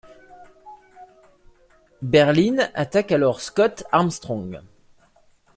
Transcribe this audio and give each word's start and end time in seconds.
Berlyn 2.01 2.57
attaque 2.73 3.11
alors 3.11 3.39
Scott 3.39 3.83
Armstrong. 3.91 4.61